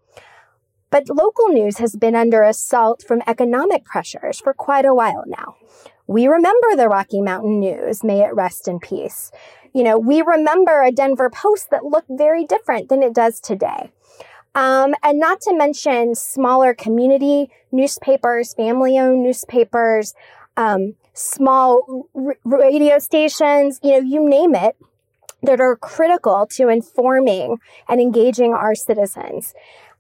But 0.91 1.09
local 1.09 1.49
news 1.49 1.79
has 1.79 1.97
been 1.97 2.15
under 2.15 2.43
assault 2.43 3.03
from 3.03 3.23
economic 3.27 3.85
pressures 3.85 4.39
for 4.39 4.55
quite 4.55 4.85
a 4.85 4.95
while 4.95 5.25
now. 5.27 5.57
We 6.07 6.29
remember 6.29 6.77
the 6.77 6.89
Rocky 6.89 7.21
Mountain 7.21 7.59
News, 7.59 8.05
may 8.05 8.21
it 8.21 8.35
rest 8.35 8.69
in 8.69 8.79
peace. 8.79 9.33
You 9.73 9.83
know, 9.83 9.99
we 9.99 10.23
remember 10.23 10.83
a 10.83 10.93
Denver 10.93 11.31
Post 11.31 11.71
that 11.71 11.85
looked 11.85 12.11
very 12.11 12.45
different 12.45 12.89
than 12.89 13.03
it 13.03 13.13
does 13.13 13.41
today. 13.41 13.91
Um, 14.55 14.95
and 15.03 15.19
not 15.19 15.41
to 15.43 15.55
mention 15.55 16.15
smaller 16.15 16.75
community 16.75 17.51
newspapers, 17.73 18.55
family 18.55 18.99
owned 18.99 19.23
newspapers, 19.23 20.15
um, 20.57 20.95
small 21.13 22.09
r- 22.15 22.37
radio 22.45 22.99
stations, 22.99 23.81
you 23.83 23.93
know, 23.93 23.99
you 23.99 24.29
name 24.29 24.55
it, 24.55 24.77
that 25.43 25.61
are 25.61 25.77
critical 25.77 26.47
to 26.53 26.69
informing 26.69 27.59
and 27.89 28.01
engaging 28.01 28.55
our 28.55 28.75
citizens. 28.75 29.55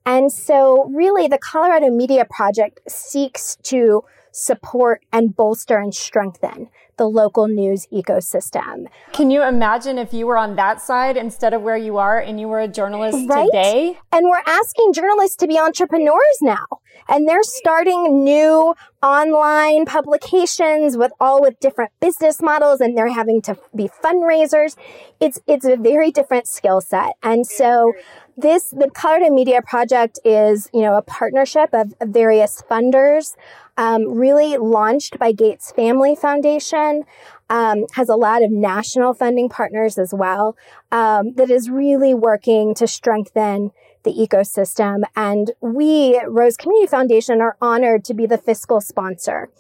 And 0.07 0.31
so, 0.31 0.85
really, 0.85 1.29
the 1.29 1.39
Colorado 1.39 1.91
Media 1.91 2.27
Project 2.29 2.81
seeks 2.89 3.57
to 3.65 4.05
support 4.35 5.05
and 5.13 5.35
bolster 5.35 5.79
and 5.79 5.95
strengthen 5.95 6.69
the 6.97 7.07
local 7.07 7.47
news 7.47 7.87
ecosystem. 7.93 8.87
Can 9.13 9.31
you 9.31 9.43
imagine 9.43 9.97
if 9.97 10.13
you 10.13 10.27
were 10.27 10.37
on 10.37 10.57
that 10.57 10.81
side 10.81 11.17
instead 11.17 11.55
of 11.55 11.63
where 11.63 11.77
you 11.77 11.99
are 11.99 12.19
and 12.19 12.41
you 12.41 12.49
were 12.49 12.61
a 12.61 12.69
journalist 12.69 13.29
right? 13.29 13.47
today? 13.47 13.99
And 14.13 14.27
we're 14.29 14.43
asking 14.45 14.93
journalists 14.93 15.37
to 15.37 15.47
be 15.47 15.59
entrepreneurs 15.59 16.39
now. 16.43 16.67
And 17.09 17.29
they're 17.29 17.43
starting 17.43 18.25
new 18.25 18.75
online 19.03 19.85
publications 19.85 20.97
with 20.97 21.13
all 21.21 21.43
with 21.43 21.61
different 21.61 21.93
business 22.01 22.41
models 22.41 22.81
and 22.81 22.97
they're 22.97 23.13
having 23.13 23.43
to 23.43 23.57
be 23.75 23.89
fundraisers. 24.03 24.77
It's 25.21 25.39
it's 25.47 25.65
a 25.65 25.77
very 25.77 26.11
different 26.11 26.47
skill 26.47 26.81
set. 26.81 27.15
And 27.23 27.47
so 27.47 27.93
this 28.37 28.71
the 28.71 28.91
Colorado 28.91 29.33
Media 29.33 29.63
Project 29.63 30.19
is, 30.25 30.69
you 30.73 30.81
know, 30.81 30.97
a 30.97 31.03
partnership 31.03 31.71
of, 31.73 31.95
various 32.03 32.63
funders, 32.71 33.37
um, 33.77 34.15
really 34.15 34.57
launched 34.57 35.19
by 35.19 35.33
Gates 35.33 35.73
Family 35.73 36.17
Foundation, 36.17 37.05
um, 37.51 37.85
has 37.93 38.09
a 38.09 38.17
lot 38.17 38.43
of 38.43 38.51
national 38.51 39.15
funding 39.15 39.49
partners 39.49 39.99
as 39.99 40.13
well, 40.13 40.57
um, 40.91 41.35
that 41.35 41.51
is 41.51 41.71
really 41.71 42.15
working 42.15 42.75
to 42.75 42.87
strengthen 42.87 43.71
the 44.05 44.13
ecosystem. 44.13 45.03
And 45.17 45.51
we, 45.61 46.21
Rose 46.27 46.57
Community 46.57 46.87
Foundation, 46.87 47.41
are 47.41 47.57
honored 47.61 48.05
to 48.05 48.15
be 48.15 48.27
the 48.27 48.39
fiscal 48.39 48.81
sponsor 48.81 49.51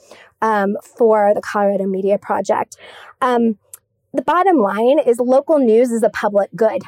um, 0.40 0.76
for 0.96 1.32
the 1.34 1.40
Colorado 1.40 1.86
Media 1.86 2.18
Project. 2.18 2.76
Um, 3.20 3.58
the 4.12 4.22
bottom 4.22 4.58
line 4.58 4.98
is 4.98 5.18
local 5.18 5.58
news 5.58 5.90
is 5.90 6.02
a 6.02 6.10
public 6.10 6.50
good. 6.54 6.82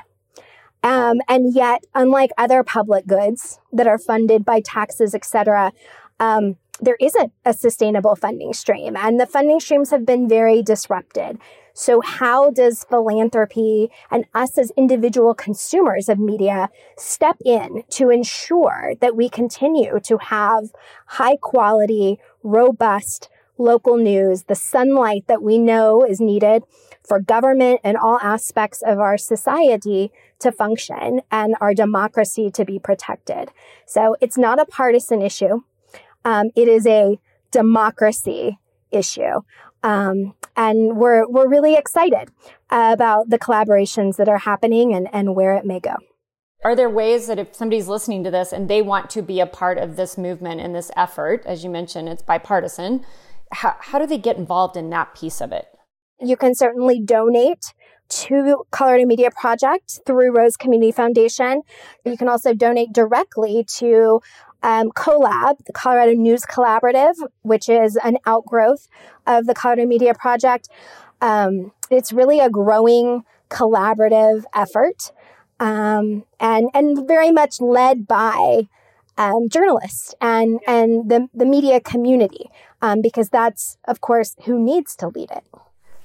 Um, 0.82 1.20
and 1.28 1.52
yet, 1.52 1.84
unlike 1.94 2.30
other 2.38 2.62
public 2.62 3.06
goods 3.06 3.58
that 3.72 3.88
are 3.88 3.98
funded 3.98 4.44
by 4.44 4.60
taxes, 4.60 5.14
et 5.14 5.24
cetera, 5.24 5.72
um, 6.20 6.56
there 6.80 6.96
isn't 7.00 7.32
a 7.44 7.52
sustainable 7.52 8.14
funding 8.14 8.52
stream, 8.52 8.96
and 8.96 9.18
the 9.18 9.26
funding 9.26 9.58
streams 9.58 9.90
have 9.90 10.04
been 10.06 10.28
very 10.28 10.62
disrupted. 10.62 11.38
So, 11.78 12.00
how 12.00 12.50
does 12.50 12.84
philanthropy 12.84 13.90
and 14.10 14.24
us 14.34 14.56
as 14.56 14.72
individual 14.78 15.34
consumers 15.34 16.08
of 16.08 16.18
media 16.18 16.70
step 16.96 17.36
in 17.44 17.84
to 17.90 18.08
ensure 18.08 18.94
that 19.02 19.14
we 19.14 19.28
continue 19.28 20.00
to 20.04 20.16
have 20.16 20.70
high 21.04 21.36
quality, 21.36 22.18
robust 22.42 23.28
local 23.58 23.98
news, 23.98 24.44
the 24.44 24.54
sunlight 24.54 25.24
that 25.26 25.42
we 25.42 25.58
know 25.58 26.02
is 26.02 26.18
needed 26.18 26.62
for 27.06 27.20
government 27.20 27.80
and 27.84 27.98
all 27.98 28.18
aspects 28.22 28.80
of 28.80 28.98
our 28.98 29.18
society 29.18 30.10
to 30.38 30.50
function 30.50 31.20
and 31.30 31.56
our 31.60 31.74
democracy 31.74 32.50
to 32.50 32.64
be 32.64 32.78
protected. 32.78 33.50
So 33.84 34.16
it's 34.22 34.38
not 34.38 34.58
a 34.58 34.64
partisan 34.64 35.20
issue. 35.20 35.60
Um, 36.24 36.52
it 36.56 36.68
is 36.68 36.86
a 36.86 37.18
democracy 37.50 38.58
issue. 38.90 39.42
Um, 39.82 40.34
and 40.56 40.96
we're, 40.96 41.28
we're 41.28 41.48
really 41.48 41.74
excited 41.74 42.30
about 42.70 43.30
the 43.30 43.38
collaborations 43.38 44.16
that 44.16 44.28
are 44.28 44.38
happening 44.38 44.94
and, 44.94 45.08
and 45.12 45.34
where 45.34 45.54
it 45.54 45.64
may 45.64 45.80
go. 45.80 45.96
Are 46.64 46.74
there 46.74 46.90
ways 46.90 47.26
that 47.28 47.38
if 47.38 47.54
somebody's 47.54 47.86
listening 47.86 48.24
to 48.24 48.30
this 48.30 48.52
and 48.52 48.68
they 48.68 48.82
want 48.82 49.10
to 49.10 49.22
be 49.22 49.40
a 49.40 49.46
part 49.46 49.78
of 49.78 49.96
this 49.96 50.18
movement 50.18 50.60
and 50.60 50.74
this 50.74 50.90
effort, 50.96 51.44
as 51.46 51.62
you 51.62 51.70
mentioned, 51.70 52.08
it's 52.08 52.22
bipartisan, 52.22 53.04
how, 53.52 53.76
how 53.78 53.98
do 53.98 54.06
they 54.06 54.18
get 54.18 54.36
involved 54.36 54.76
in 54.76 54.90
that 54.90 55.14
piece 55.14 55.40
of 55.40 55.52
it? 55.52 55.66
You 56.20 56.36
can 56.36 56.54
certainly 56.54 57.00
donate 57.00 57.74
to 58.08 58.64
Colorado 58.70 59.04
Media 59.04 59.30
Project 59.30 60.00
through 60.06 60.34
Rose 60.34 60.56
Community 60.56 60.92
Foundation. 60.92 61.62
You 62.04 62.16
can 62.16 62.28
also 62.28 62.54
donate 62.54 62.92
directly 62.92 63.64
to 63.78 64.20
um, 64.62 64.90
CoLab, 64.90 65.64
the 65.66 65.72
Colorado 65.72 66.12
News 66.12 66.42
Collaborative, 66.42 67.14
which 67.42 67.68
is 67.68 67.96
an 68.02 68.18
outgrowth 68.26 68.88
of 69.26 69.46
the 69.46 69.54
Colorado 69.54 69.86
Media 69.86 70.14
Project. 70.14 70.68
Um, 71.20 71.72
it's 71.90 72.12
really 72.12 72.40
a 72.40 72.50
growing 72.50 73.24
collaborative 73.48 74.44
effort 74.54 75.12
um, 75.60 76.24
and, 76.40 76.68
and 76.74 77.06
very 77.06 77.30
much 77.30 77.60
led 77.60 78.06
by 78.06 78.68
um, 79.16 79.48
journalists 79.48 80.14
and, 80.20 80.60
and 80.66 81.08
the, 81.08 81.28
the 81.32 81.46
media 81.46 81.80
community, 81.80 82.50
um, 82.82 83.00
because 83.00 83.30
that's, 83.30 83.78
of 83.86 84.00
course, 84.00 84.36
who 84.44 84.62
needs 84.62 84.94
to 84.96 85.08
lead 85.08 85.30
it. 85.30 85.44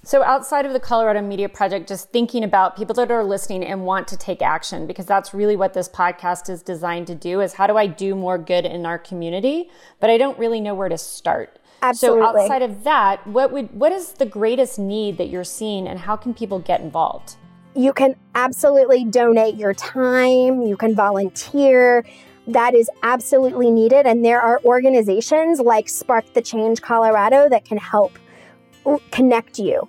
So, 0.04 0.24
outside 0.24 0.66
of 0.66 0.74
the 0.74 0.80
Colorado 0.80 1.22
Media 1.22 1.48
Project, 1.48 1.88
just 1.88 2.10
thinking 2.10 2.44
about 2.44 2.76
people 2.76 2.96
that 2.96 3.12
are 3.12 3.24
listening 3.24 3.64
and 3.64 3.86
want 3.86 4.08
to 4.08 4.18
take 4.18 4.42
action, 4.42 4.88
because 4.88 5.06
that's 5.06 5.32
really 5.32 5.56
what 5.56 5.76
this 5.76 5.88
podcast 5.88 6.50
is 6.50 6.64
designed 6.64 7.06
to 7.08 7.16
do 7.16 7.40
is 7.40 7.54
how 7.54 7.68
do 7.68 7.78
I 7.78 7.86
do 7.86 8.16
more 8.16 8.40
good 8.40 8.66
in 8.66 8.88
our 8.88 8.98
community? 8.98 9.70
But 10.00 10.10
I 10.10 10.18
don't 10.18 10.40
really 10.40 10.60
know 10.60 10.74
where 10.74 10.90
to 10.90 10.98
start. 10.98 11.60
Absolutely. 11.84 12.24
So, 12.24 12.42
outside 12.42 12.64
of 12.64 12.84
that, 12.84 13.26
what 13.28 13.52
would 13.52 13.72
what 13.76 13.92
is 13.92 14.14
the 14.14 14.26
greatest 14.26 14.80
need 14.80 15.20
that 15.20 15.30
you're 15.30 15.44
seeing 15.44 15.88
and 15.88 16.00
how 16.00 16.16
can 16.16 16.34
people 16.34 16.58
get 16.58 16.82
involved? 16.82 17.36
You 17.76 17.94
can 17.94 18.16
absolutely 18.34 19.06
donate 19.06 19.54
your 19.56 19.76
time, 19.76 20.64
you 20.64 20.78
can 20.78 20.96
volunteer. 20.96 22.04
That 22.48 22.74
is 22.74 22.90
absolutely 23.04 23.70
needed. 23.70 24.08
And 24.08 24.26
there 24.26 24.42
are 24.42 24.60
organizations 24.66 25.60
like 25.60 25.88
Spark 25.88 26.34
the 26.34 26.42
Change 26.42 26.82
Colorado 26.82 27.48
that 27.50 27.66
can 27.66 27.78
help 27.78 28.18
connect 29.12 29.60
you. 29.60 29.88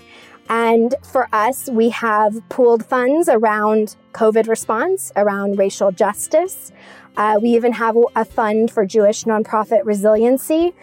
And 0.49 0.95
for 1.03 1.29
us, 1.33 1.71
we 1.71 1.91
have 1.91 2.37
pooled 2.49 2.85
funds 2.85 3.29
around 3.29 3.97
COVID 4.13 4.49
response, 4.49 5.13
around 5.17 5.59
racial 5.59 5.93
justice. 5.93 6.73
Uh, 7.17 7.39
we 7.41 7.51
even 7.51 7.73
have 7.73 7.97
a 8.17 8.25
fund 8.25 8.71
for 8.71 8.85
Jewish 8.85 9.25
nonprofit 9.25 9.83
resiliency. 9.85 10.75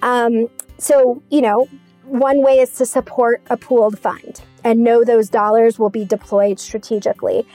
Um, 0.00 0.48
so, 0.78 1.22
you 1.30 1.40
know, 1.40 1.68
one 2.04 2.42
way 2.42 2.58
is 2.58 2.72
to 2.72 2.86
support 2.86 3.42
a 3.50 3.56
pooled 3.56 3.98
fund 3.98 4.42
and 4.64 4.82
know 4.82 5.04
those 5.04 5.28
dollars 5.28 5.78
will 5.78 5.90
be 5.90 6.04
deployed 6.04 6.58
strategically. 6.58 7.46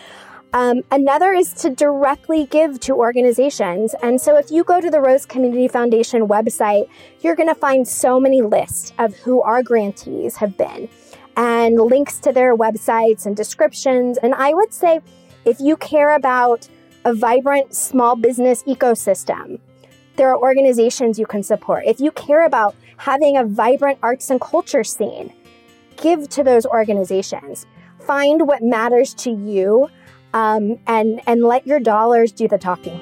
Um, 0.58 0.82
another 0.90 1.34
is 1.34 1.54
to 1.54 1.70
directly 1.70 2.48
give 2.48 2.80
to 2.80 2.96
organizations. 2.96 3.94
And 4.02 4.20
so 4.20 4.38
if 4.38 4.50
you 4.50 4.64
go 4.64 4.82
to 4.82 4.90
the 4.90 5.00
Rose 5.00 5.24
Community 5.24 5.68
Foundation 5.68 6.28
website, 6.28 6.90
you're 7.22 7.36
going 7.36 7.48
to 7.48 7.54
find 7.54 7.88
so 7.88 8.20
many 8.20 8.42
lists 8.42 8.92
of 8.98 9.16
who 9.18 9.40
our 9.44 9.62
grantees 9.62 10.38
have 10.38 10.58
been 10.58 10.90
and 11.36 11.76
links 11.76 12.18
to 12.22 12.32
their 12.32 12.58
websites 12.58 13.28
and 13.28 13.38
descriptions. 13.38 14.18
And 14.18 14.34
I 14.34 14.56
would 14.56 14.74
say 14.74 15.00
if 15.46 15.60
you 15.60 15.78
care 15.78 16.16
about 16.16 16.68
a 17.06 17.14
vibrant 17.14 17.76
small 17.76 18.16
business 18.16 18.64
ecosystem, 18.64 19.60
there 20.16 20.32
are 20.32 20.40
organizations 20.40 21.20
you 21.20 21.28
can 21.28 21.44
support. 21.44 21.84
If 21.86 22.00
you 22.00 22.10
care 22.10 22.48
about 22.48 22.76
having 22.98 23.38
a 23.38 23.46
vibrant 23.46 24.00
arts 24.02 24.32
and 24.32 24.42
culture 24.42 24.84
scene, 24.84 25.32
give 25.98 26.30
to 26.30 26.44
those 26.44 26.66
organizations. 26.66 27.68
Find 28.00 28.48
what 28.48 28.64
matters 28.64 29.14
to 29.16 29.30
you 29.30 29.92
um, 30.38 30.78
and 30.86 31.20
and 31.26 31.44
let 31.44 31.66
your 31.66 31.80
dollars 31.80 32.32
do 32.32 32.48
the 32.48 32.60
talking. 32.60 33.02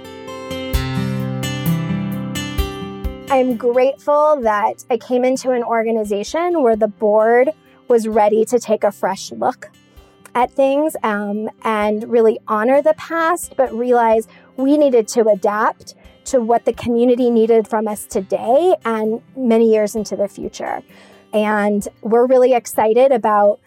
I'm 3.29 3.57
grateful 3.57 4.39
that 4.41 4.85
I 4.89 4.97
came 4.97 5.25
into 5.25 5.51
an 5.51 5.61
organization 5.61 6.63
where 6.63 6.77
the 6.77 6.87
board 6.87 7.49
was 7.89 8.07
ready 8.07 8.45
to 8.45 8.57
take 8.57 8.85
a 8.85 8.91
fresh 8.91 9.31
look 9.33 9.69
at 10.33 10.49
things 10.51 10.95
um, 11.03 11.49
and 11.63 12.09
really 12.09 12.39
honor 12.47 12.81
the 12.81 12.93
past, 12.93 13.55
but 13.57 13.73
realize 13.73 14.27
we 14.55 14.77
needed 14.77 15.07
to 15.09 15.27
adapt 15.27 15.95
to 16.25 16.39
what 16.39 16.63
the 16.63 16.73
community 16.73 17.29
needed 17.29 17.67
from 17.67 17.87
us 17.87 18.05
today 18.05 18.75
and 18.85 19.21
many 19.35 19.73
years 19.73 19.95
into 19.95 20.15
the 20.15 20.27
future. 20.29 20.81
And 21.33 21.85
we're 22.01 22.27
really 22.27 22.53
excited 22.53 23.11
about 23.11 23.59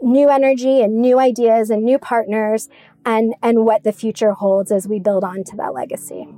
new 0.00 0.28
energy 0.28 0.80
and 0.80 1.00
new 1.00 1.18
ideas 1.18 1.70
and 1.70 1.82
new 1.84 1.98
partners 1.98 2.68
and, 3.08 3.34
and 3.42 3.64
what 3.64 3.84
the 3.84 3.92
future 3.92 4.32
holds 4.32 4.70
as 4.70 4.86
we 4.86 5.00
build 5.00 5.24
on 5.24 5.42
to 5.42 5.56
that 5.56 5.72
legacy. 5.72 6.28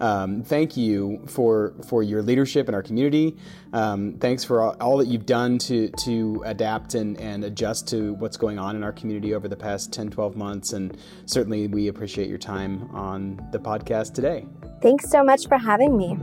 Um, 0.00 0.44
thank 0.44 0.76
you 0.76 1.24
for 1.26 1.74
for 1.88 2.04
your 2.04 2.22
leadership 2.22 2.68
in 2.68 2.74
our 2.74 2.84
community. 2.84 3.36
Um, 3.72 4.14
thanks 4.20 4.44
for 4.44 4.60
all, 4.60 4.76
all, 4.80 4.98
that 4.98 5.08
you've 5.08 5.26
done 5.26 5.58
to 5.58 5.88
to 6.04 6.40
adapt 6.46 6.94
and, 6.94 7.20
and 7.20 7.42
adjust 7.42 7.88
to 7.88 8.14
what's 8.14 8.36
going 8.36 8.60
on 8.60 8.76
in 8.76 8.84
our 8.84 8.92
community 8.92 9.34
over 9.34 9.48
the 9.48 9.56
past 9.56 9.92
10, 9.92 10.10
12 10.10 10.36
months. 10.36 10.72
And 10.72 10.96
certainly 11.26 11.66
we 11.66 11.88
appreciate 11.88 12.28
your 12.28 12.38
time 12.38 12.88
on 12.94 13.44
the 13.50 13.58
podcast 13.58 14.14
today. 14.14 14.46
Thanks 14.82 15.10
so 15.10 15.24
much 15.24 15.48
for 15.48 15.58
having 15.58 15.96
me. 15.96 16.16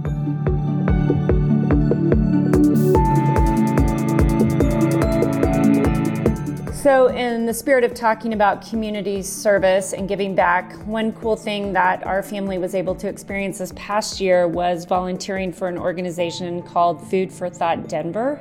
So, 6.86 7.08
in 7.08 7.48
the 7.48 7.54
spirit 7.56 7.84
of 7.84 7.96
talking 7.96 8.34
about 8.34 8.64
community 8.64 9.24
service 9.24 9.94
and 9.94 10.08
giving 10.08 10.36
back, 10.36 10.72
one 10.86 11.14
cool 11.14 11.36
thing 11.36 11.74
that 11.74 12.06
our 12.06 12.22
family 12.22 12.60
was 12.60 12.76
able 12.76 12.94
to 12.98 13.08
experience 13.08 13.58
this 13.58 13.74
past 13.76 14.22
year 14.22 14.48
was 14.48 14.86
volunteering 14.86 15.52
for 15.52 15.68
an 15.68 15.80
organization 15.80 16.62
called 16.62 17.02
Food 17.10 17.32
for 17.32 17.50
Thought 17.50 17.90
Denver. 17.90 18.40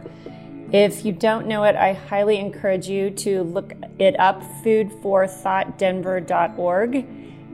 If 0.73 1.07
you 1.07 1.13
don't 1.13 1.47
know 1.47 1.65
it, 1.65 1.75
I 1.75 1.95
highly 1.95 2.39
encourage 2.39 2.87
you 2.87 3.09
to 3.13 3.45
look 3.45 3.73
it 3.99 4.21
up 4.21 4.43
foodforthoughtdenver.org. 4.63 7.07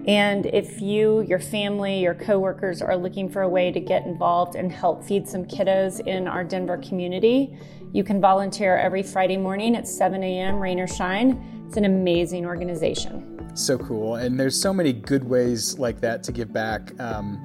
And 0.09 0.46
if 0.46 0.81
you, 0.81 1.20
your 1.20 1.38
family, 1.38 2.00
your 2.00 2.14
coworkers 2.14 2.83
are 2.83 2.96
looking 2.96 3.29
for 3.29 3.42
a 3.42 3.48
way 3.48 3.70
to 3.70 3.79
get 3.79 4.07
involved 4.07 4.57
and 4.57 4.72
help 4.72 5.05
feed 5.05 5.29
some 5.29 5.44
kiddos 5.44 6.05
in 6.05 6.26
our 6.26 6.42
Denver 6.42 6.79
community, 6.79 7.57
you 7.92 8.05
can 8.05 8.20
volunteer 8.20 8.76
every 8.76 9.03
Friday 9.03 9.37
morning 9.37 9.74
at 9.76 9.88
7 9.88 10.22
a.m., 10.22 10.61
rain 10.61 10.79
or 10.79 10.87
shine. 10.87 11.64
It's 11.66 11.76
an 11.76 11.85
amazing 11.85 12.46
organization. 12.46 13.50
So 13.55 13.79
cool. 13.79 14.16
And 14.16 14.38
there's 14.38 14.61
so 14.61 14.72
many 14.72 14.92
good 14.92 15.24
ways 15.24 15.79
like 15.79 16.00
that 16.00 16.22
to 16.24 16.33
give 16.33 16.53
back. 16.53 16.92
Um, 17.00 17.44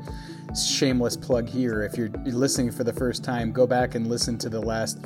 shameless 0.63 1.18
plug 1.18 1.50
here. 1.50 1.84
If 1.84 1.98
you're 1.98 2.10
listening 2.26 2.72
for 2.72 2.84
the 2.84 2.94
first 2.94 3.24
time, 3.24 3.52
go 3.52 3.65
back 3.68 3.96
and 3.96 4.08
listen 4.08 4.38
to 4.39 4.50
the 4.50 4.60
last 4.60 5.00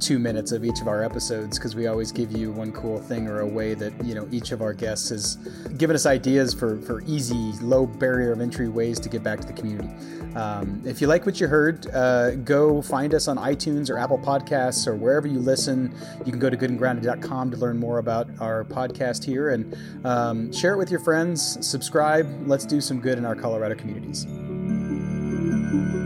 two 0.00 0.18
minutes 0.18 0.52
of 0.52 0.64
each 0.64 0.80
of 0.80 0.88
our 0.88 1.02
episodes 1.02 1.58
because 1.58 1.74
we 1.74 1.86
always 1.86 2.12
give 2.12 2.32
you 2.32 2.52
one 2.52 2.72
cool 2.72 2.98
thing 2.98 3.26
or 3.26 3.40
a 3.40 3.46
way 3.46 3.74
that 3.74 3.92
you 4.04 4.14
know 4.14 4.28
each 4.30 4.52
of 4.52 4.62
our 4.62 4.72
guests 4.72 5.10
has 5.10 5.36
given 5.76 5.94
us 5.96 6.06
ideas 6.06 6.54
for 6.54 6.80
for 6.82 7.02
easy, 7.06 7.52
low 7.60 7.86
barrier 7.86 8.32
of 8.32 8.40
entry 8.40 8.68
ways 8.68 9.00
to 9.00 9.08
get 9.08 9.22
back 9.22 9.40
to 9.40 9.46
the 9.46 9.52
community. 9.52 9.88
Um, 10.36 10.82
if 10.84 11.00
you 11.00 11.06
like 11.06 11.24
what 11.24 11.40
you 11.40 11.48
heard, 11.48 11.86
uh, 11.94 12.32
go 12.36 12.82
find 12.82 13.14
us 13.14 13.26
on 13.26 13.38
iTunes 13.38 13.88
or 13.88 13.98
Apple 13.98 14.18
Podcasts 14.18 14.86
or 14.86 14.94
wherever 14.94 15.26
you 15.26 15.38
listen. 15.38 15.94
You 16.26 16.30
can 16.30 16.38
go 16.38 16.50
to 16.50 16.56
goodandgrounded.com 16.56 17.50
to 17.52 17.56
learn 17.56 17.78
more 17.78 17.98
about 17.98 18.28
our 18.38 18.64
podcast 18.64 19.24
here 19.24 19.50
and 19.50 19.74
um, 20.04 20.52
share 20.52 20.74
it 20.74 20.76
with 20.76 20.90
your 20.90 21.00
friends. 21.00 21.66
Subscribe. 21.66 22.46
Let's 22.46 22.66
do 22.66 22.82
some 22.82 23.00
good 23.00 23.16
in 23.16 23.24
our 23.24 23.34
Colorado 23.34 23.74
communities. 23.74 24.26
Thank 25.68 25.94
you. 25.94 26.05